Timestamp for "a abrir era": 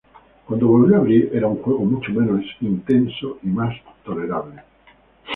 0.95-1.45